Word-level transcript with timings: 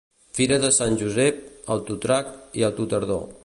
Fira 0.37 0.57
de 0.63 0.71
Sant 0.77 0.97
Josep, 1.01 1.43
Autotrac 1.77 2.33
i 2.63 2.67
Autotardor. 2.71 3.25